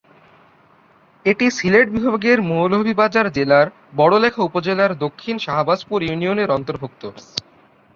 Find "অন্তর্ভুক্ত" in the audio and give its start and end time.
6.51-7.03